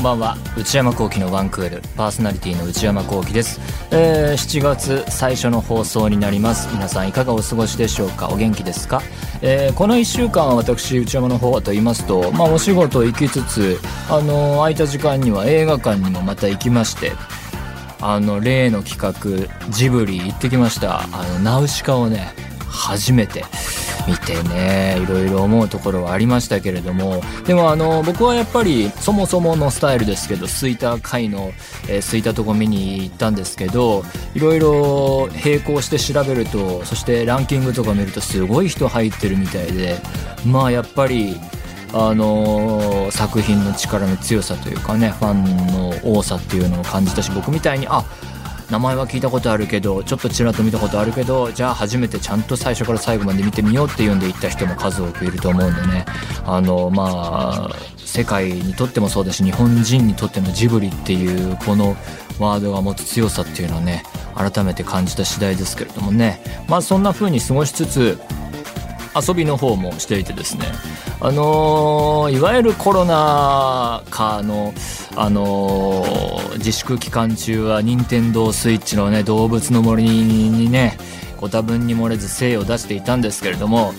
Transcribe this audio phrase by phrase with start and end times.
[0.00, 0.36] んばんは。
[0.56, 1.82] 内山聖輝のワンクール。
[1.96, 3.60] パーソナリティの内山聖輝です、
[3.90, 6.68] えー、7月最初の放送になります。
[6.72, 8.30] 皆さんいかがお過ごしでしょうか？
[8.30, 9.02] お元気ですか、
[9.42, 13.78] えー、この1週間私内山の方はと言いますと、まあ、お仕事行きつつ、
[14.08, 17.12] あのー、空いた時間には映画館にもまた行きまして
[18.00, 21.02] あの例の企画ジブリ行ってきました。
[21.02, 22.32] あのナウシカをね
[22.66, 23.44] 初めて。
[24.06, 27.20] 見てねいろいろ思うところはありましたけれども。
[27.46, 31.52] でもあの僕はやっぱりそもそものスタイルですけどすいた回の、
[31.88, 34.04] えー、すいたとこ見に行ったんですけど
[34.34, 39.96] いろいろ並行して調べるとそしてランキングとか見るとすごい人入ってるみたいで
[40.46, 41.36] まあやっぱり
[41.92, 48.04] あのー、作品の力の強さというかねファンの多さっていうのを感じたし僕みたいにあ
[48.70, 56.04] 名前は聞いたことあるけどちょっとちらっと見たことあるけどじゃあ初めてちゃんと最初から最後まで見てみようっていうんで行った人も数多くいると思うんでね。
[56.44, 61.96] あのまあ世界にとってもそうだし日本人にとってのジブリっていうこの
[62.38, 64.04] ワードが持つ強さっていうのをね
[64.34, 66.40] 改めて感じた次第ですけれどもね。
[66.68, 68.20] まあそんな風に過ごしつつ
[69.14, 70.66] 遊びの方もしていてですね
[71.20, 74.72] あのー、いわゆるコロナ禍の、
[75.16, 80.96] あのー、自粛期間中は任天堂スイッチのね動物の森にね
[81.38, 83.92] ご多分に漏れず精を出していたんですけれども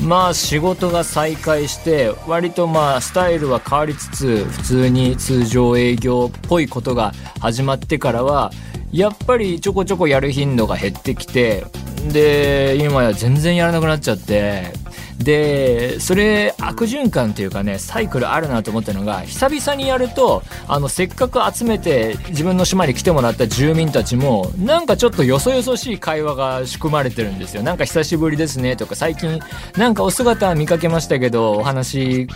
[0.00, 8.50] まあ仕事が再開して割とまあスタイルは変わりつつ普通に通常営業っぽいことが始まってからは
[8.92, 11.64] やっぱりちょこちょこやる頻度が減ってきて
[12.10, 14.72] で今や全然やらなくなっちゃって。
[15.18, 27.62] でそれ悪循環っていうかねサイクルあるなと思ったのが久々にやるとあのせっかく集めて自分の島に来てもらった住民たちもなんかちょっとよそよそしい会話が仕組まれてるんですよ。
[27.62, 29.38] なんか久しぶりですねとか最近
[29.76, 32.26] なんかお姿見かけましたけどお話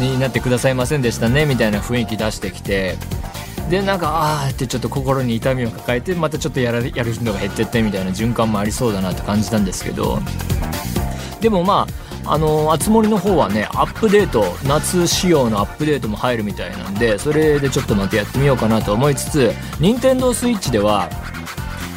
[0.00, 2.96] になってくださいませんでしたねみたいな雰囲気出してきて。
[3.70, 10.20] でなんかああってちょっと心に痛みを抱えてまたちょっとやらやる頻度が減ってってみたいな循環もありそうだなって感じたんですけど。
[11.40, 11.86] でもま
[12.24, 21.08] ああのあつ森の方はねアップデート夏仕様のアップデートも入るみたいなんでそれでちょっとまたやってみようかなと思いつつ任天堂 switch では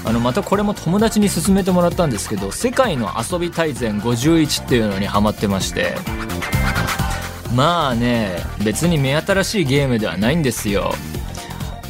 [0.06, 5.96] あのまたこれも友達に勧めてもらったんですけど「世界の遊び大全51」っていうのにハマってまして。
[7.56, 10.94] まあね別に目新しいゲームではないんですよ。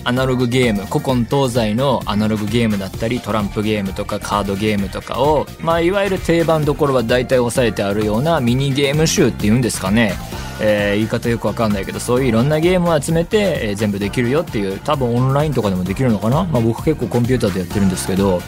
[0.04, 10.14] アナログゲーム古今東西のアナログゲームだったりトランプゲームとかカードゲームとかを、まあ、いわゆる定番どころは大体押さえてあるようなミニゲーム集っていうんですかね、
[10.62, 18.42] えー、言い方よくわかんないけどそういういろんなゲームを集めて、えー、全部できるよっていう多分オンラインとかでもできるのかな、まあ、僕結構コンピューターでやってるんですけど、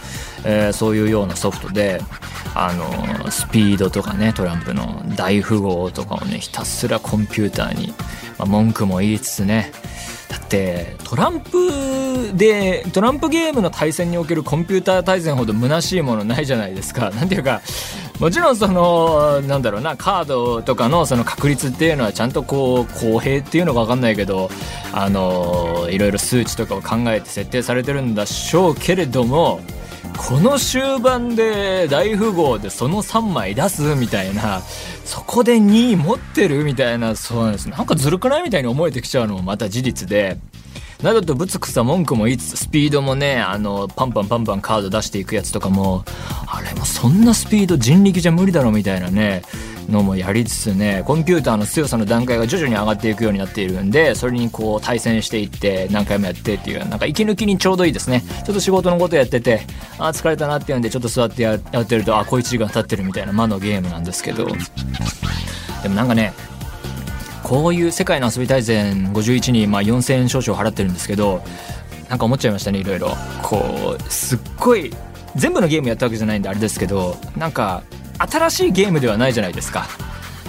[0.45, 2.01] えー、そういうようなソフトで
[2.53, 7.93] あのスピードとかねトランプの大富豪とかをねひたすらコンピューターに、
[8.37, 9.71] まあ、文句も言いつつね
[10.31, 17.11] だってトランプでトランプゲームの対戦におけるコンピューター対戦ほど虚しいものないじゃないですか。
[17.13, 17.61] 何ていうか
[18.17, 24.49] もちろんそのなんだろうなカードとかのその確率っていうのはちゃんとこう公平っていうのか分かんないけど
[24.93, 29.59] あのいろいろ数値とかを考えて設定されてるんでしょうけれども
[30.27, 34.61] この終盤で大富豪でその3枚出すみたいな
[35.03, 37.67] そこで2位持ってるみたいなそうなんです。
[37.67, 40.37] なんかずるくないみたいに思えてきちゃうのもまた事実で。
[41.01, 46.05] などとぶつくさ文句も言いつつスピードもねあのパンパンパンパンカード出していくやつとかも
[46.45, 49.41] あれもそんなスピード人力じゃ無理だろみたいなね。
[49.91, 58.21] のもやりつつねコンピューターの強さの段階が徐々に上がっていくようになっているんでそれにこう対戦していって何回もやってっていうなんか息抜きにちょうどいいですね。
[58.45, 59.61] ちょっと仕事のことやってて
[59.97, 64.47] あ疲れたなっていうんでちょっと座ってやってるとあ小1時間経ってるみたいな魔のゲームなんですけど。
[65.83, 66.33] でもなんかね
[67.43, 71.41] こういう世界の遊び大全51にまあ4000円少々払ってるんですけど
[72.07, 73.09] なんか思っちゃいましたねいろいろ。
[73.41, 74.93] こうすっごい
[75.35, 77.83] 全部のゲームやったわけじゃないんであれですけどなんか
[78.17, 79.87] 新しいゲームではないじゃないですか。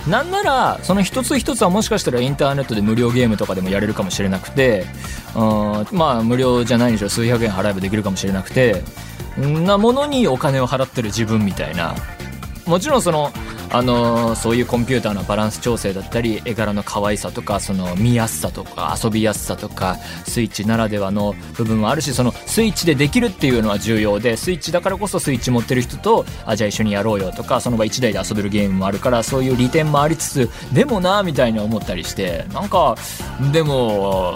[0.08, 4.84] なんならその一つ一つはもしかしたらインターネットで無料ゲームとかでもやれるかもしれなくて
[5.36, 8.82] うんまあ無料じゃないにしろ数百円払えばできるかもしれなくて
[9.40, 11.94] んなものにお金を払ってる自分みたいな。
[12.66, 13.32] もちろんその
[13.70, 32.96] あのそういうコンピューターのバランス調整だったり絵柄の可愛さとかその見やすさとか遊びやすさとかスイッチならではの部分はあるしそのスイッチでできるっていうのは重要でスイッチだからこそスイッチ持ってる人とあじゃあ一緒にやろうよとかその場1台で遊べるゲームもあるからそういう利点もありつつでもなみたいに思ったりしてなんか
[33.52, 34.34] でも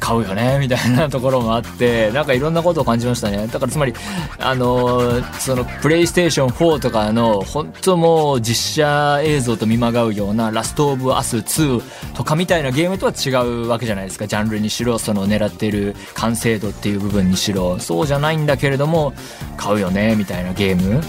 [0.00, 3.46] 買うよねみたいなところもあってなんかいろんなことを感じましたね。
[3.46, 3.94] だからつまり
[4.38, 11.82] あのそのプレイステーション4とかの本当もう実写映像と見まがうようなラストオブアス2
[12.14, 14.26] とかみたいなゲームとは違うわけじゃないですか。
[14.26, 19.12] ジャンルにしろその狙ってる完成度っていう部分にしろそうじゃないんだけれども
[19.56, 21.00] 買うよねみたいなゲーム、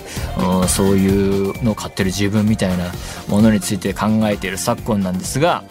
[0.61, 2.91] うん、そういうのを買ってる自分みたいな
[3.27, 5.63] ものについて考えている昨今なんですが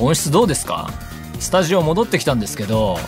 [0.00, 0.90] 音質どうですか？
[1.38, 2.98] スタジオ戻ってきたんですけど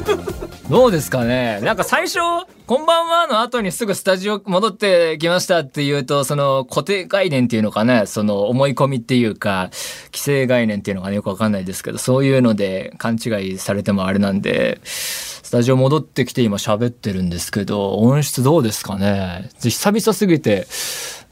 [0.70, 1.60] どうですかね？
[1.62, 2.18] なんか最初、
[2.66, 9.70] こんばんはの後にすぐスタジオ戻ってきましたっていうと、その固定概念っていうのかね、その思い込みっていうか、
[10.06, 19.48] 規制概念っていうのがね、よくわかんないですけど、そういうので勘違いされてもあれなんで、スタジオ戻ってきて今喋ってるんですけど、音質どうですかね？
[19.62, 20.66] 久々すぎて、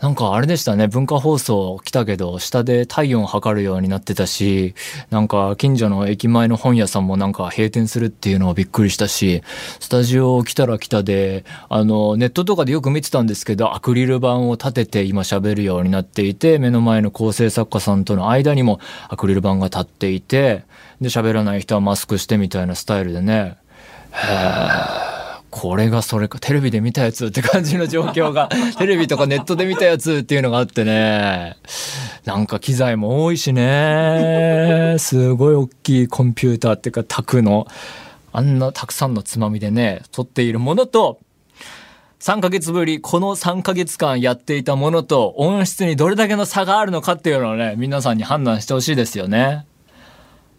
[0.01, 4.75] なんかあれでしたね、文化放送来たけど、下で体温測るようになってたし、
[5.11, 9.43] なんか近所の駅前の本屋さんもなんか閉店するっていうのをびっくりしたし、
[9.81, 20.65] スタジオ来たら来たで、あの、ネットとかでよく見てたんですけど、アクリル板を立てて今喋るようになっていて、目の前の構成作家さんとの間にもアクリル板が立っていて、
[21.01, 23.57] で、喋らない人はマスクしてみたいなスタイルでね、
[24.13, 25.14] へー。
[25.57, 31.57] これがそれか、テレビで見たやつって感じの状況が、 テレビとかネットで見たやつっていうのがあってね、
[32.25, 37.69] なんか機材も多いしね、すごい大きいコンピューターっていうか、卓の、
[38.33, 41.21] あんなたくさんのつまみでね、撮っているものと、
[42.19, 49.67] 3ヶ月ぶり、この3ヶ月間やっていたものと音質にどれだけの差があるのかっていうのをね、皆さんに判断してほしいですよね。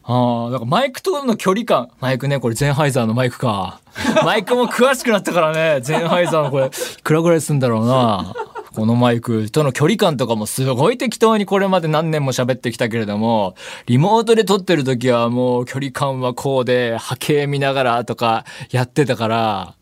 [0.08, 1.90] ああ、なんかマイクとの距離感。
[2.00, 3.80] マイクね、これゼンハイザーのマイクか。
[4.24, 6.70] マイクも詳しくなったからね、ゼンハイザーのこれ、い
[7.02, 8.34] くらぐらいすんだろうな。
[8.76, 13.56] このマイクとの距離感とかもすごい適当にこれまで何年も喋ってきたけれども、
[13.88, 19.76] リモートで撮ってる時はもう距離感はこうで波形見ながらとかやってたから、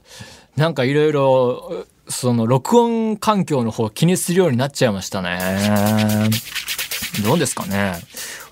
[0.55, 6.29] なんかいろいろ、その録音環境の方気にするようになっちゃいましたね。
[7.23, 7.95] どうですかね。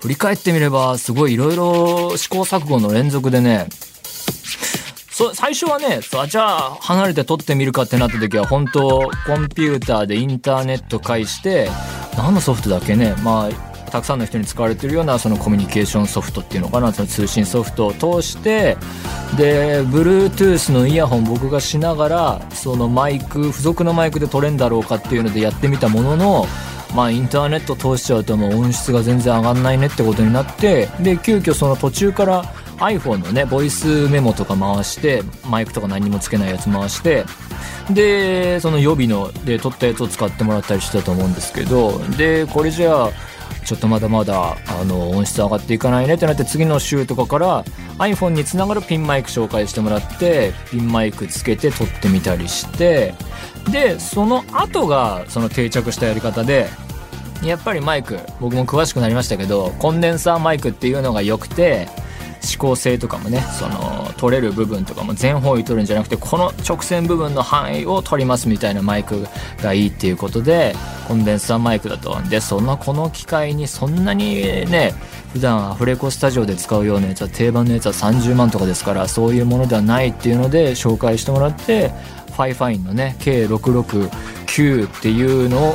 [0.02, 3.68] 振り返ってみれば、すごいいろいろ試行錯誤の連続でね、
[5.12, 11.70] そ最初はねそうじゃあ離れて撮ってみるかってなった時は本当コンピューターでインターネット介して
[12.16, 13.14] 何のソフトだっけね。
[13.22, 16.92] まあたくさんの人に使われてるようなそのコミュニケーションソフトっていうのかな。
[16.92, 18.76] その通信ソフトを通して
[19.36, 26.46] で Bluetooth のイヤホン僕がしながらそのマイク付属のマイクで撮れんだろうかっていうのでやってみたものの
[26.94, 32.44] まあインターネット通しちゃうともう音質が全然上がんないねってことになってで急遽その途中から
[32.78, 37.24] iPhone のねボイスメモとか回してマイクとか何もつけないやつ回して
[37.90, 43.10] でその予備ので撮ったやつを使ってもらったりしてたと思うんですけどでこれじゃあ
[43.64, 47.64] ちょっとまだまだあの音質上がっていかないねってなって次の週とかから
[47.98, 53.14] iPhone につながるピンマイク紹介してもらってピンマイクつけて撮ってみたりして
[53.70, 56.68] でその後がその定着したやり方で
[57.42, 61.88] やっぱりマイク僕も詳しくなりましたけどコンデンサーマイクっていうのが良くて
[62.42, 69.26] 指向性とかもねその取れる部分とかも全方位取るんじゃなくてこの直線部分の範囲を取りますみたいなマイク
[69.62, 70.74] がいいっていうことで
[71.06, 74.92] コンデンサーマイクだとでそんなこの機械にそんなにね
[75.32, 81.90] 普段アフレコスタジオで使うようなやつは定番のやつは30万とかですからそういうものではないっていうので紹介してもらって
[82.32, 85.74] FIFINE のね K669 っていうのを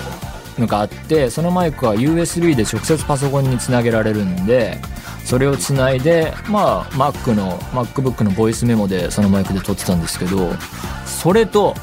[0.60, 4.78] のがあってそのマイクは USB で直接パソコンにつなげられるんで
[5.26, 10.52] それをつないでまあ Mac の MacBook のボイスメモでそのマイクで撮ってたんですけど
[11.06, 11.76] それと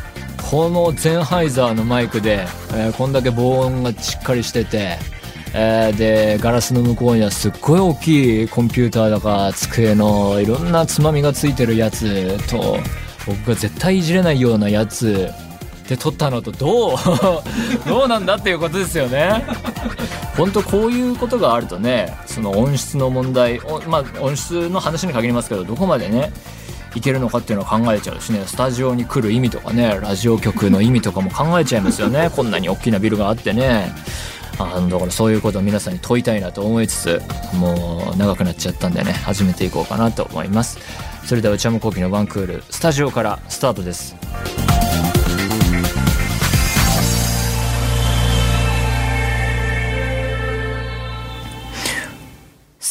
[0.51, 4.99] このゼンハイザーのマイクで、えー、こんだけ防音がしっかりしてて、
[5.55, 12.79] えー、でガラスの向こうにはすっごい大きいコンピューターだか机のいろんなつまみがついてるやつと
[13.27, 15.29] 僕が絶対いじれないようなやつ
[15.89, 16.97] で撮ったのとどう
[17.87, 19.45] どうなんだっていうことですよね。
[20.37, 26.33] 本当こういうことがあるとねその音質の問題まあ音質の話に限りますけどどこまでね
[26.95, 32.31] いけるのかっていうのを考えちゃうしねスタジオに来る意味とかねラジオ局の意味とかも考えちゃいますよね。
[32.35, 33.95] こんなに大きなビルがあってね。
[34.59, 37.23] あのだからそういうことを皆さんに問いたいなと思いつつ
[37.55, 40.79] もう長くなっちゃったんでね始めていこうかなと思います。
[41.27, 44.15] それでは内山聖輝のワンクールスタジオからスタートです。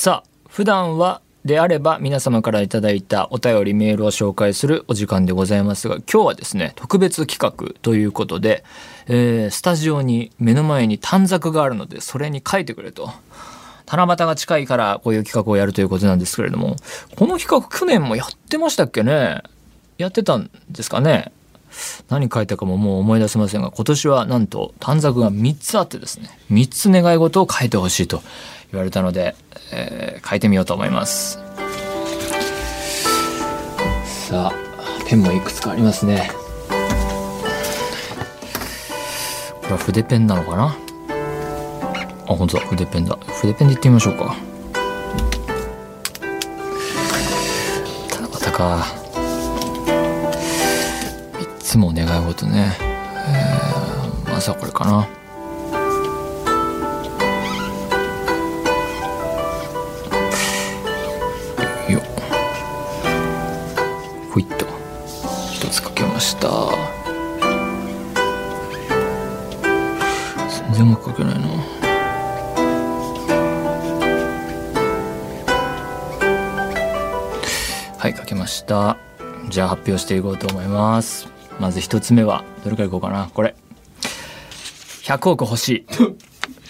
[0.03, 8.65] さあ普段はであれば皆様からいただいたお便りメールを紹介するお時間でございますが今日はですね特別企画ということで、
[9.07, 13.11] えー、スタジオに目の前に短冊があるのでそれに書いてくれと。
[13.85, 16.75] 七夕が近いからこういう企画をやるということなんですけれども、
[17.15, 19.41] この企画去年もやってましたっけね？
[19.97, 21.31] やってたんですかね？
[22.09, 28.21] 何書いたかももう思い出せませんが、今年はなんと短冊が3つあってですね、3つ願い事を書いてほしいと
[28.71, 29.35] 言われたので、
[29.71, 31.39] えー、書いてみようと思います。
[34.05, 34.53] さあ、
[35.07, 36.31] ペンもいくつかありますね。
[39.61, 40.75] これは筆ペンなのかな？
[42.27, 43.17] あ、本当だ、筆ペンだ。
[43.41, 44.35] 筆ペンでいってみましょうか。
[48.09, 49.02] 七夕か。
[51.73, 52.77] つも願い事ね。
[52.79, 54.91] えー、まずはこれかな。
[61.91, 61.99] よ
[64.31, 64.67] ほいっと。
[65.51, 66.47] 一つかけました。
[70.67, 71.47] 全然うまく書けないな。
[77.97, 78.97] はい書けました
[79.49, 83.29] じゃあ発表していこうと思いますまず1つ目はどれからいこうかな。
[83.33, 83.55] これ。
[85.03, 85.85] 100億欲しい。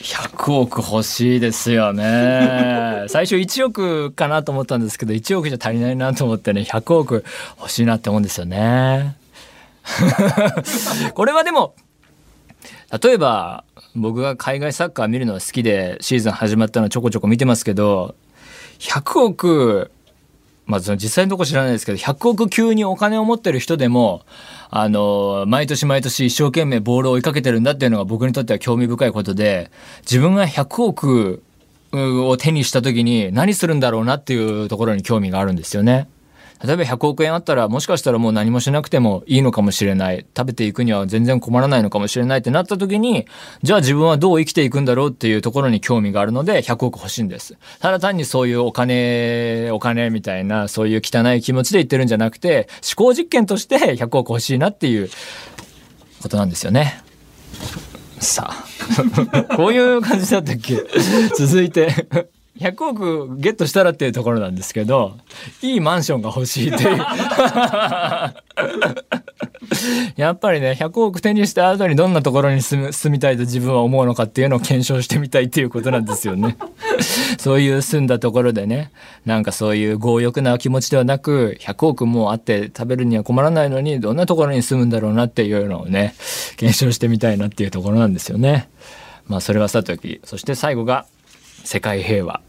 [0.04, 3.06] 100億欲しいですよね。
[3.08, 7.24] 最初1億かなと思ったんですけど1億じゃ足りないなと思ってね100億
[7.58, 9.16] 欲しいなって思うんですよね。
[11.14, 11.76] これはでも
[13.02, 13.64] 例えば
[13.96, 18.16] 僕が海外サッカー見るのは好きでシーズン始まったのちょこちょこ見てますけど
[18.80, 19.92] 100億
[20.66, 24.22] まあ、その実際のとこ知らないですけど100億級にお金を持ってる人でも
[24.76, 29.70] あの毎年毎年一生懸命ボールを追いかけてるんだっていうのが僕にとっては興味深いことで
[30.02, 31.44] 自分が100億
[31.94, 36.08] を手にした時に何するんだろうなっていうところに興味があるんですよね。
[36.66, 40.26] 例えば100億円あったらもしかしたらもう何もしなくてもいいのかもしれない。
[40.36, 43.26] 食べていくには全然困らないのかもしれないってなった時に
[43.64, 47.58] じゃあ自分はどう生きていくんだろうっていうところに興味があるので100億欲しいんです。
[47.80, 52.68] ただ単にそういうお金お金みたいなそういう汚い気持ちで言ってるんじゃなくて
[52.98, 55.10] 思考実験として100億欲しいなっていう
[56.22, 57.02] ことなんですよね。
[58.20, 58.64] さあ。
[59.58, 60.78] こういう感じだったっけ？
[61.38, 62.08] 続いて。
[62.64, 65.18] 100億ゲットしたらっていうところなんですけど、
[65.62, 66.98] いいマンションが欲しいという
[70.16, 76.58] やっぱりね、100億手にした後にどんなところに住みたいと自分は思うのかっていうのを検証してみたいっていうことなんですよね。
[77.38, 78.92] そういう住んだところでね、
[79.26, 86.16] なんかそういう強欲な気持ちではなく、100億もあって食べるには困らないのに、どんなところに住むんだろうなっていうのをね、
[86.58, 88.70] 検証してみたいなっていうところなんですよね。
[89.28, 91.06] まあそれはさておき、そして最後が、
[91.64, 92.42] 世界平和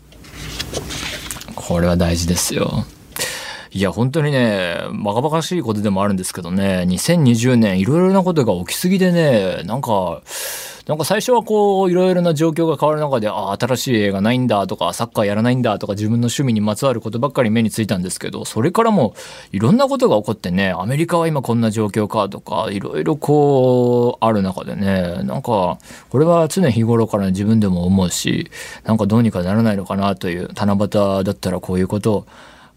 [1.67, 2.85] これは大事ですよ。
[3.71, 6.85] いや本当にねバカバカしいことでもあるんですけどね。
[6.87, 10.23] 2020年いろいろなことが起きすぎでねなんか
[10.87, 19.15] なんか最初はこういろいろな状況が変わる中でああ新しい映画ないんだとかサッカーやらないんだとか自分の趣味にまつわることばっかり目についたんですけどそれからも
[19.51, 25.79] いろんなことが起こってねアメリカは今こんな状況かとかいろいろこうある中でねなんか
[26.11, 28.51] これは常日頃から自分でも思うし
[28.85, 30.89] なんかどうにかならないのかなという七夕
[31.25, 32.27] だったらこういうことを、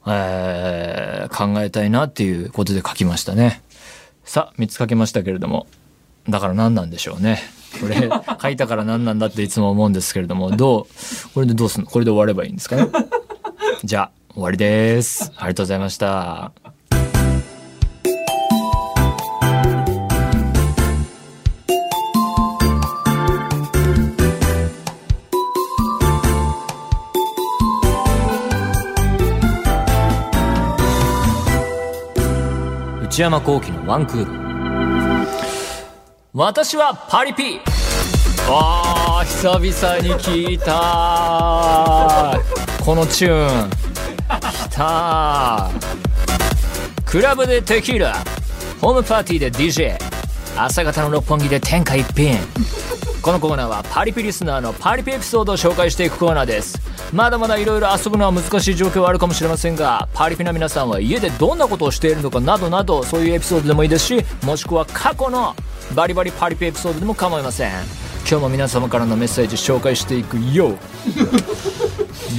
[0.08, 3.62] えー、考えたいなっていうことで書きましたね。
[4.24, 5.68] さあ3つ書けましたけれども
[6.30, 7.40] だから何なんでしょうね。
[7.82, 8.10] これ
[8.42, 11.90] 書いたから何なんだっていつも思うんですけれどもどうこれでどうすんの？
[11.90, 12.88] これで終わればいいんですかね？
[13.84, 15.32] じゃあ終わりです。
[15.38, 16.52] ありがとうございました。
[33.04, 34.47] 内山聖輝のワンクール。
[36.40, 37.60] 私はパリピ。
[38.48, 42.40] あー久々に聞いた。
[42.86, 43.70] このチューン。
[43.72, 45.72] きた。
[47.06, 48.14] クラブでテキーラ。
[48.80, 49.98] ホームパーティーで DJ
[50.56, 52.38] 朝方の六本木で天下一品。
[53.24, 56.80] このコーナーはパリピリスナーのパリピエピソードを紹介していくコーナーです。
[57.14, 65.56] まだまだいろいろ遊ぶのは難しい状況はあるかもしれませんがパリピな皆さんは家でどんなことをしているのかなどなどそういうエピソードでもいいですしもしくは過去の
[65.96, 67.72] バリバリパリピエピソードでも構いません。
[68.30, 70.78] 今日も皆様からのメッセージ紹介していくよ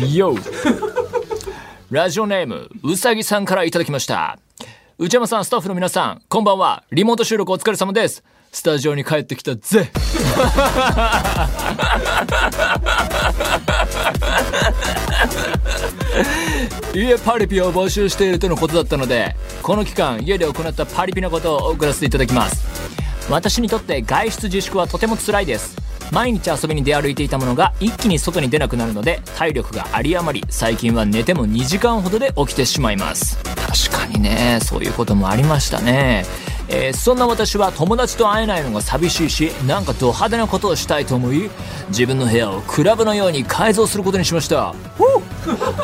[0.06, 0.34] よ
[1.90, 4.38] ラジオネームうさぎさんからいただきました。
[4.98, 6.84] 内山さんスタッフの皆さんこんばんは。
[6.92, 8.22] リモート収録お疲れ様です。
[8.52, 9.90] スタジオに帰ってきたぜ。
[16.94, 22.66] 家パリピを募集しているとのことだったのでこの期間家で行ったパリピなことを送らせていただきます
[23.30, 25.76] 私にとって外出自粛はとても辛いです。
[26.10, 33.36] 毎日遊びに出歩いていたものが一気に外に出なくなるので体力が有り余り最近は寝ても2時間ほどで起きてしまいます。
[33.90, 36.24] 確かにねそういうこともありましたね。
[36.70, 41.50] えー、そんな私は友達と会えないのが寂しいしなんかド派手なことをしたいと思い
[41.88, 44.74] 自分の部屋をクラブのように改造することにしました。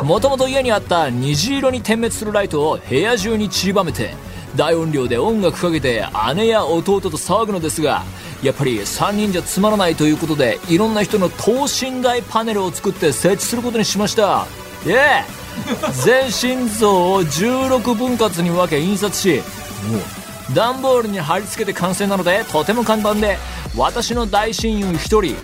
[0.02, 4.14] もともと家にあった虹色に点滅するライトを部屋中に散りばめて
[4.56, 8.02] 大音量で音楽かけて姉や弟と騒ぐのですが
[8.42, 14.46] やっぱり3人じゃつまらないということでいろんな人の等身大パネルを作って設置することにしました。
[14.86, 19.40] イエー全心臓を16分割に分け印刷し
[19.88, 23.38] もう段ボールに貼り付けて完成なのでとても簡単で
[23.76, 25.36] 私の大親友1人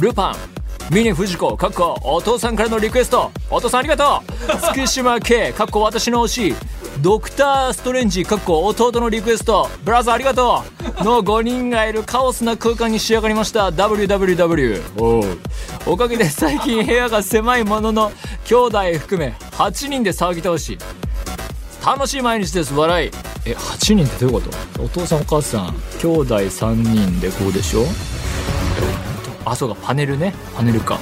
[0.00, 0.36] ルパン
[0.94, 3.32] ミニ藤子かっこお父さんからのリクエスト。
[3.50, 4.72] お父さんありがとう。
[4.72, 6.54] 月島圭かっこ私の推し
[7.00, 9.68] ドクター・ストレンジかっこ弟のリクエスト。
[9.84, 10.62] ブラザーありがと
[11.00, 11.04] う。
[11.04, 13.68] の5人がいるカオスな空間に仕上がりました。
[13.68, 14.82] WWW
[15.86, 18.12] おおかげで最近部屋が狭いものの
[18.46, 20.78] 兄弟含め8人で騒ぎ倒し。
[21.84, 22.74] 楽しい毎日です。
[22.74, 23.10] 笑い。
[23.44, 24.82] え8人ってどういうこと？
[24.82, 27.84] お父さんお母さん兄弟3人でこうでしょ？
[29.44, 30.34] あそうかパネルね。
[30.56, 30.98] パネルか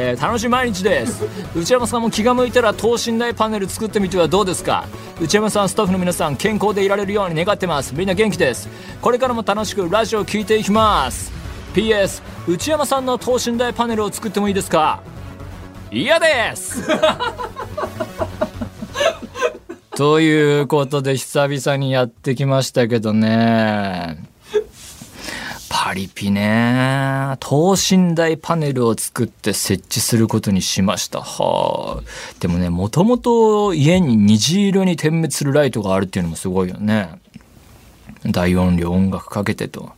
[0.00, 1.24] えー、楽しい毎日です。
[1.56, 4.86] 内山さんも気が向いたら等身大パネル作ってみてはどうですか？
[5.20, 7.92] 内山さんスタッフの皆さん健康でいられるように願ってます。
[7.96, 8.68] みんな元気です。
[9.02, 11.32] これからも楽しくラジオを聴いていきます。
[11.74, 15.02] PS 内山さんの等身大パネルを作ってもいいですか？
[15.90, 16.86] 嫌です。
[19.96, 24.22] ということで久々にやってきましたけどね
[25.88, 27.34] パリピね。
[27.40, 31.22] 等身大パネルを作って設置することにしました。
[31.22, 32.02] はあ。
[32.40, 37.18] でもね、もともと家に虹色に点滅するライトがあるっていうのもすごいよね。
[38.26, 39.90] 大音量音楽かけてと。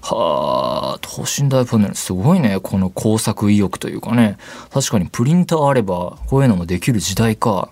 [0.00, 2.58] はあ、等身大パネルすごいね。
[2.62, 4.38] この工作意欲というかね。
[4.72, 7.68] 確かにプリンターあればこういうのもできる時代か。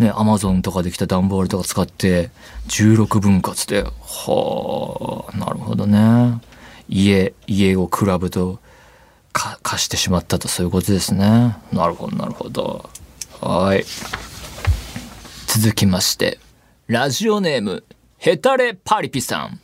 [0.00, 2.30] ね、アマゾンとかできた段ボールとか使って
[2.66, 3.84] 16分割で。
[3.84, 6.40] はあ、なるほどね。
[6.88, 8.58] 家家をクラブと
[9.32, 11.56] 貸してしまったとそういうことですね。
[11.72, 12.88] なるほどなるほど。
[13.40, 13.84] はい。
[15.46, 16.38] 続きまして
[16.86, 17.84] ラジオネーム
[18.18, 19.60] ヘタレパリピさん。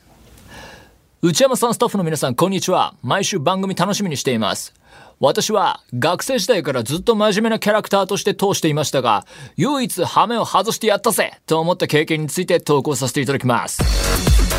[1.22, 2.94] 内山さんスタッフの皆さんこんにちは。
[3.02, 4.74] 毎週番組楽しみにしています。
[5.20, 9.24] 私は学生時代からずっと真面目なキャラクターとして通していましたが
[9.56, 14.51] 唯一ハメを外してやったぜと思った経験について投稿させていただきます。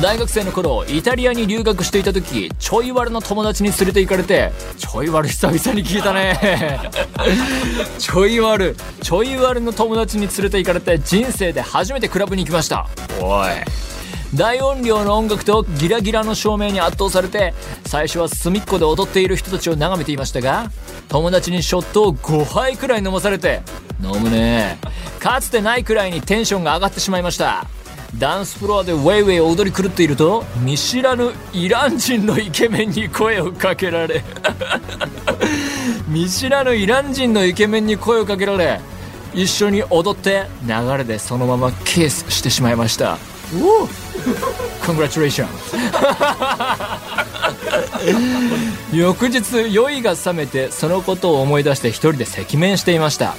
[0.00, 6.90] 大学生の頃イタリアに留学していた時ちょい悪の友達に連れて行かれてちょい悪久々に聞いたね。
[7.98, 12.86] ちょい悪ちょい悪の友達に連れて行かれて人生で初めてクラブに行きました。
[13.20, 13.48] おい。
[14.34, 17.52] 大音量の音楽とギラギラの照明に圧倒されて
[17.84, 20.70] 最初は隅っこで踊っている人たちを眺めていましたが
[21.08, 23.60] 友達にショットを5杯くらい飲まされて
[24.02, 24.78] 飲むね。
[25.18, 27.66] かつてないくらいにテンションが上がってしまいました
[28.18, 34.22] ダンスフロアでウェイウェイ踊り狂っていると見知らぬイラン人のイケメンに声をかけられ。
[36.08, 38.80] 見知らぬイラン人のイケメンに声をかけられ
[39.32, 43.16] 一緒に踊って流れでそのままキスしてしまいました。
[43.54, 43.88] おお。
[44.84, 45.46] コングラチュレーショ
[48.94, 53.34] ン翌日酔いが覚めてそのことを思い出して一人で赤面していました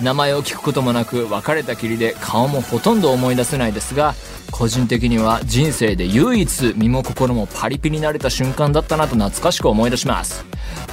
[0.00, 4.14] 名前を聞くこともなく別れたきりで顔もほとんど思い出せないですが
[4.50, 10.44] 個人的には人生で唯一身も心もパリピになれた瞬間だったなと懐かしく思い出します。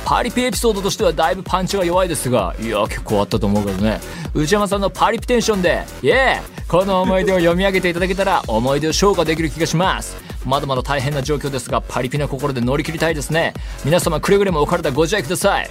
[0.06, 4.00] パリピエピソードとしてはだいぶパンチが弱いですがいや結構あったと思うけどね。
[4.34, 10.18] 内山さんのパリピテンションでイエーこの思い出を読み上げていただけたら思い出を消化できる気がします。
[10.46, 13.54] まだまだ大変な状況ですがパリピな心で乗り切りたいですね。
[13.84, 15.70] 皆様くれぐれもお体ご自愛ください。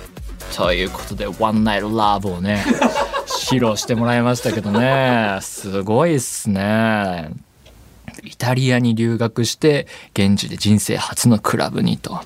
[0.54, 2.64] ということで「ワンナイトラブをね
[3.26, 5.38] 披露してもらいましたけどね。
[5.42, 7.30] すごいっすね。
[8.22, 12.20] イタリアに留学して現地で人生初のクラブにと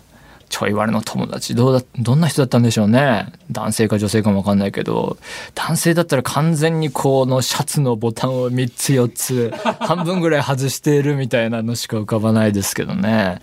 [0.50, 3.32] ちょい悪の友達どうだどんな人だったんでしょうね。
[3.52, 5.16] 男性か女性かも分かんないけど。
[5.54, 13.40] 男性だったら完全にこのシャツのボタンを3つ4つ 半分ぐらい外しているみたいなのしか浮かばないですけどね。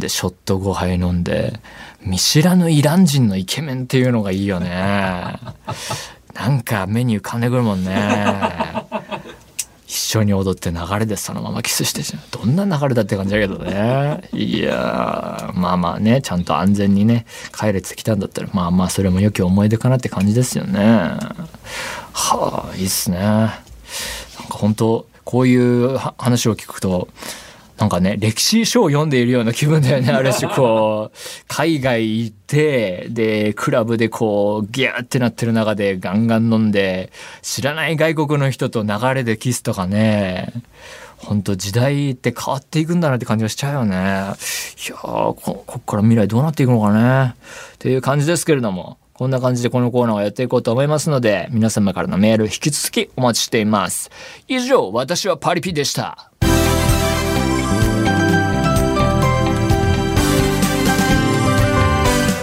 [0.00, 1.60] でショット5杯飲んで
[2.04, 5.36] 見知らぬイラン人のイケメンっていうのがいいよね。
[6.34, 7.94] なんか目に浮かんでくるもんね。
[9.88, 12.26] 一緒に踊って流れでそのままキスしてしまう。
[12.30, 14.20] どんな流れだって感じだけどね。
[14.36, 17.24] いやまあまあねちゃんと安全にね
[17.58, 20.82] 帰れてきたんだったらまあまあそれも良き思い出かなって感じですよね。
[22.12, 23.18] はあいいっすね。
[23.18, 23.54] なんか
[24.50, 27.08] 本当こういう話を聞くと
[27.78, 30.10] なんかね、歴史書を読んでいるような気分だよね。
[30.12, 40.52] ある種こう、海外行って、で、クラブでこう、ギューってなってる中でガンガン飲んで、知らない外国の人と流れでキスとかね、
[41.18, 43.96] 本当時代って変わっていくんだなって感じがしちゃうよね。
[43.96, 43.98] い
[44.90, 47.34] やここっから未来どうなっていくのかね。
[47.74, 48.98] っていう感じですけれども。
[49.14, 54.12] こんな感じでこのコーナーをやっていこうと思いますので、皆様からのメール引き続きお待ちしています。
[54.46, 56.30] 以上、私はパリピでした。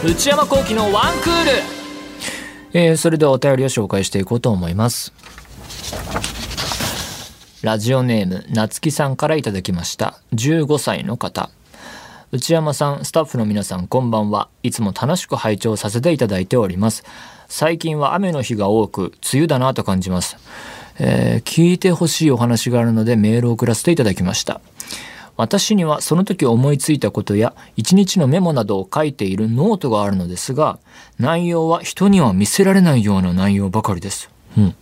[0.07, 1.51] 内山幸輝のワンクール、
[2.73, 5.11] えー、それではお便りを紹介していこうと思います。
[7.63, 10.19] ラジオネームなつきさんからいただきました。
[10.35, 11.49] 15歳の方。
[12.31, 14.47] 内山さんスタッフの皆さんこんばんは。
[14.61, 17.03] いつも楽しく拝聴させていただいております。
[17.47, 20.37] 最近は雨の日が多く梅雨だなと感じます、
[20.99, 24.61] えー、聞いてほしいお話があるのでメールを送らせていただきました。
[25.37, 30.79] 私にはその時思いついたことや一日のメモなどを書いているノートがあるのですが
[31.19, 34.29] 内容は人には見せられないような内容ばかりです。
[34.57, 34.75] うん、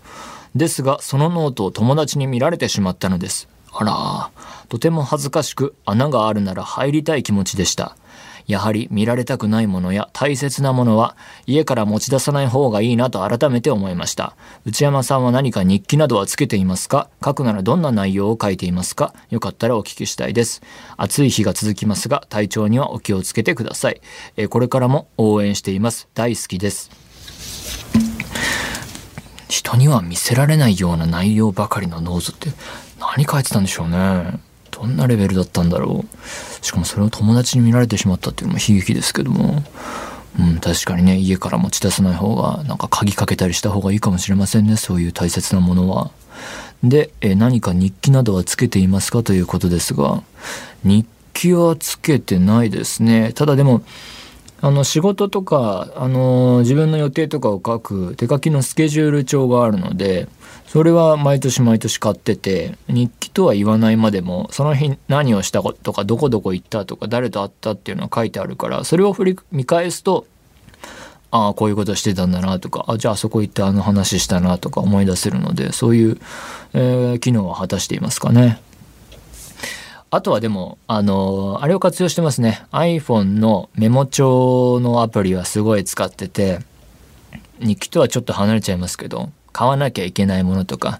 [0.55, 3.47] ですがそのノートを友達に見られてしまったのです。
[3.71, 4.31] あら
[4.69, 7.95] とても恥ずかしく穴があるなら入りたい気持ちでした。
[8.45, 14.35] やはり見られたくないものや大切なものは家から持ち出さない方がいいなと改めて思いました。
[14.65, 17.09] 内山さんは何か日記などはつけていますか？
[17.23, 19.13] 書くならどんな内容を書いていますか？
[19.29, 20.61] よかったらお聞きしたいです。
[20.97, 24.01] 暑い日が続きますが体調にはお気をつけてください。
[24.37, 26.07] えこれからも応援しています。
[26.13, 26.91] 大好きです。
[29.49, 32.49] 人には見せられないような内容ばかりのノートって
[32.99, 34.39] 何書いてたんでしょうね。
[34.75, 36.65] どんなレベルだったんだろう。
[36.65, 39.63] しかもそれを友達に見られてしまったっていうのも悲劇ですけども。
[40.39, 44.77] うん確かにね家から持ち出さない方がなんか鍵かけたりした方がいいかもしれませんね。
[44.77, 46.11] そういう大切なものは。
[46.83, 50.23] でえ何か日記などはつけていますかということですが。
[50.83, 53.31] 日記はつけてないですね。
[53.35, 53.83] ただでも
[54.61, 60.29] あの仕事とかあの自分の予定とかを書く手書きのスケジュール帳があるので
[60.73, 70.25] それは毎年毎年買ってて日記とは言わないまでもその日何をしたとかどこどこ行ったとか誰と会ったっていうのは書いてあるからそれを振り見返すと
[71.29, 76.17] ああこういうことしてたんだなとかあじゃああそこ行ってあの話したなとか思い出せるのでそういう、
[76.73, 78.59] えー、機能は果たしていますかね。
[80.09, 82.65] あとはでも、あの、あれを活用してますね。
[82.71, 86.59] iPhone のメモ帳のアプリはすごい使ってて、
[87.59, 90.99] 日記とはちょっと離れちゃいますけど、買わなきゃいけないものとか、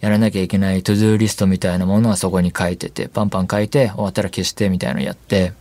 [0.00, 5.52] やらなきゃいけない to do list みたいなものはそこに書いてて、パンパン書いて、終わったら消してみたいなのやって、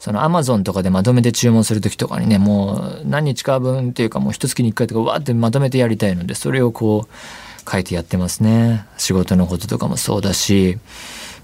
[0.00, 8.84] その Amazon とかでまとめて注文する時とかにね、もう何日か分っていうかもう一月に一回とかわーってまとめてやりたいので、それをこう書いてやってますね。
[8.98, 10.78] 仕事のこととかもそうだし、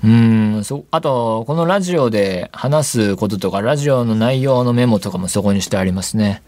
[0.03, 6.43] うんそあとこのラジオで話すこととかラジオの内容のメモとかもそこにしてありますね。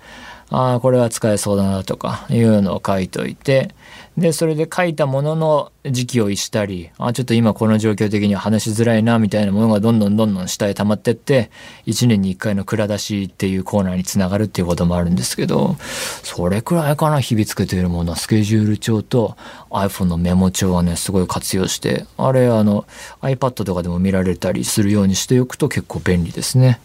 [0.53, 3.75] ああこれは使えそうだなとかいうのを書いといて
[4.19, 11.51] でそれで書いたものの時期を逸したりあちょっと今この状況的には話しづらいなみたいなものがどんどんどんどん下へ溜まってって
[11.87, 15.77] 1年に1回の蔵出しっていうコーナーにつながるっていうこともあるんですけど
[16.23, 19.37] それくらいかな日々つけているものはスケジュール帳と
[19.71, 22.85] iPhone のメモ帳はねすごい活用してあれあの
[23.23, 26.81] iPad とかでも見られたりするようにしておくと結構便利ですね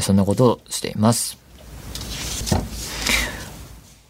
[0.00, 1.37] そんなことをしています。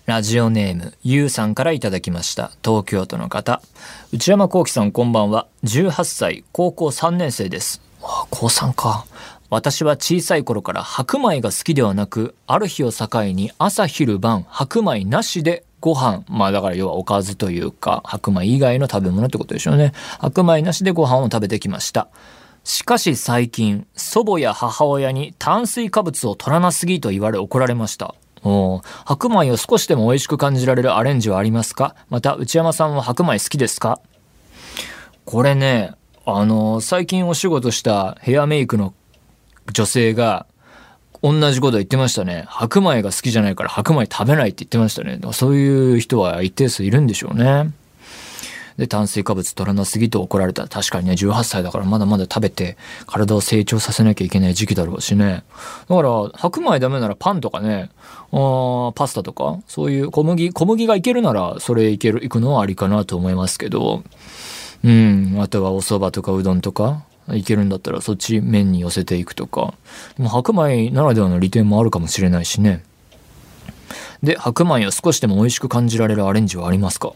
[0.08, 2.50] ラジオネーム、ゆうさんからいただきました。
[2.64, 3.60] 東京都の方。
[4.10, 5.48] 内山幸輝さんこんばんは。
[5.64, 7.82] 18歳、高校3年生です。
[8.02, 9.04] あ、高3か。
[9.50, 19.92] 私は小さい頃から白米が好きではなく、ある日を境に朝昼晩白米なしでご飯、まあだから要はおかずというか、白米以外の食べ物ってことでしょうね。
[20.20, 22.08] 白米なしでご飯を食べてきました。
[22.64, 28.14] しかし最近、祖母や母親に炭水化物を取らなすぎと言われ怒られました。
[28.48, 31.94] お白米を少しでも美味しく感じられるアレンジはありますか？
[32.08, 34.00] また内山さんは白米好きですか？
[35.24, 35.92] これね
[36.24, 38.94] あの最近お仕事したヘアメイクの
[39.72, 40.46] 女性が
[41.22, 42.44] 同じこと言ってましたね。
[42.48, 45.18] 白米が好きじゃないから白米食べないって言ってましたね。
[45.32, 47.72] そういう人は一定数いるんでしょうね。
[48.78, 50.68] で炭水化物取らなすぎと怒られた。
[50.68, 55.42] 確かにね18歳だからまだまだ食べて体を成長させなきゃいけない時期だろうしね。
[55.88, 57.90] だから白米ダメならパンとかね
[58.32, 64.02] あパスタとかそういう小麦小麦がいけるならそれいけるいくのはありかなと思いますけど。
[64.84, 65.36] うん。
[65.40, 69.74] あとはお蕎麦とかうどんとかいけるんだったらそっち麺に寄せていくとか。
[70.16, 72.84] でも白米ならではの利点もあるかもしれないしね。
[74.22, 77.12] で白米を少しでも美味しく感じられるアレンジはありますか？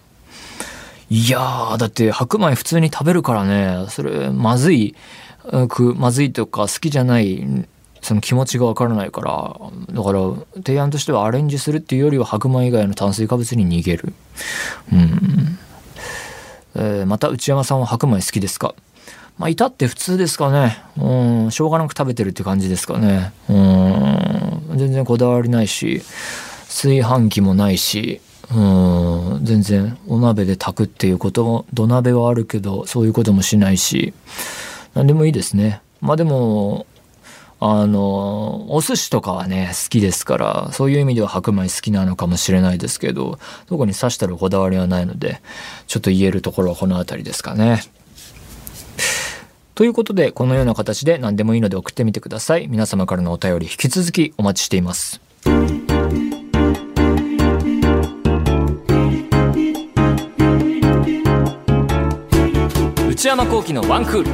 [1.11, 4.95] いやー、だって白米普通に食べるからね、それ、まずい、
[5.69, 7.45] くまずいとか好きじゃない
[8.01, 9.57] その気持ちがわからないから。
[9.95, 10.21] だから
[10.57, 14.13] 提案としてはアレンジするっていうよりは白米以外の炭水化物に逃げる。
[14.93, 15.59] うん。
[16.75, 18.75] えー、また内山さんは白米好きですか？
[19.39, 20.83] まあ、いたって普通ですかね。
[20.97, 23.33] うん、しょうがなく食べてるって感じですかね。
[23.49, 26.03] うん、全然こだわりないし、
[26.67, 28.21] 炊飯器もないし、
[28.55, 34.13] うん、全然お鍋で炊くっていうことも、土鍋はあるけど、そういうこともしないし、
[34.95, 35.81] 何でもいいですね。
[36.01, 36.87] まあでも、
[37.65, 43.39] あの、お寿司とかはね、好きですから、そういう意味では白米好きなのかもしれないですけど、
[43.69, 45.41] 特に刺したるこだわりはないので、
[45.87, 47.85] ちょっと言えるところはこの辺りですかね。
[49.75, 52.67] ということで、このような形で何でもいいので送ってみてください。
[52.69, 55.21] 皆様からのお便り引き続きお待ちしています。
[63.23, 64.31] 内山幸喜のワンクール。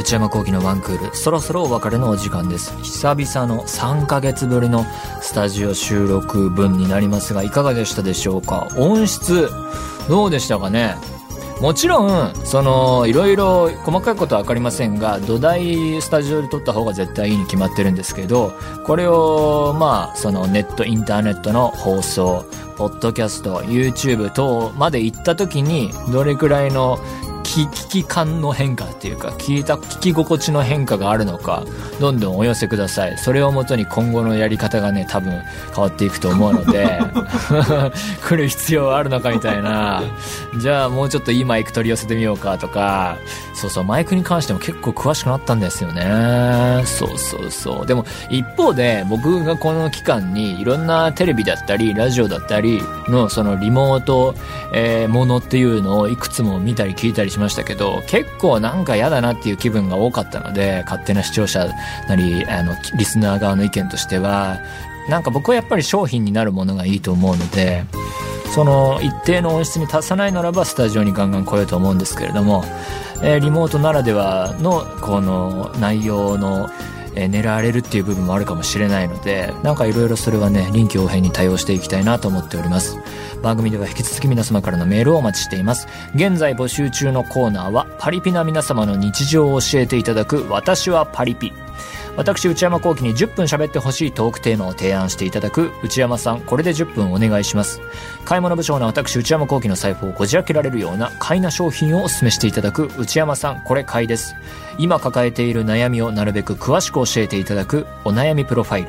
[0.00, 2.76] 内山幸喜のワンクール、そろそろお別れのお時間です。
[2.82, 4.84] 久々の3ヶ月ぶりの
[5.20, 8.66] スタジオ収録分になりますが、いかがでしたでしょうか？
[8.76, 9.48] 音質、
[10.08, 10.96] どうでしたかね？
[11.62, 18.52] もちろん、その、いろいろ細かいことは分かりませんが、土台スタジオで撮った方が絶対いいに決まってるんですけど、
[18.84, 22.44] これを、まあ、そのネット、インターネットの放送、
[22.76, 26.98] ポッドキャスト、YouTube 等まで行った時に、どれくらいの
[27.60, 31.64] 聞き感の変化っていうか、聞いた、聞き心地の変化があるのか、
[32.00, 33.18] どんどんお寄せください。
[33.18, 35.42] それをもとに今後のやり方がね、多分
[35.74, 36.98] 変わっていくと思うので、
[38.24, 40.02] 来る必要あるのかみたいな、
[40.58, 43.18] じゃあもうちょっといいマイク取り寄せてみようかとか、
[43.54, 46.82] そうそう、マイクに関しても結構詳しくなったんですよね。
[46.86, 47.86] そうそうそう。
[47.86, 54.34] でも一方で僕がこの期間にいろんなテレビだったり、ラジオだったりのそのリモート、
[54.72, 61.68] えー、ものっていうのをいくつも見たり聞いたりしましたけど、結構なんか嫌だなっていう気分が多かったので、勝手な視聴者
[62.08, 64.58] なり、あの、リスナー側の意見としては、
[65.08, 67.84] なんか僕はやっぱり商品になるものがいいと思うので、
[68.54, 72.64] その一定の音質に達さないならばスタジオにガンガン来ようと思うんですけれども、
[73.22, 76.68] えー、リモートならではのこの内容の
[77.14, 82.98] え狙われるっていう部分もあるかもしれないので、なんかいろいろそれはね、臨機応変に対応していきたいなと思っております。
[83.42, 85.88] 番組では引き続き皆様からのメールをお待ちしています。
[86.14, 91.52] 現在募集中のコーナーは、パリピな皆様の日常を教えていただく、私はパリピ。
[92.14, 97.80] 私内山幸輝に10分喋ってほしいトークテーマを提案していただく内山さんこれで10分お願いします。
[98.24, 104.34] 買い物部長の私内山幸輝の財布をこじ開けられるような買いな商品をお勧めしていただく内山さんこれ買いです。
[104.78, 108.88] 今抱えている悩みをなるべく詳しく教えていただくお悩みプロファイル。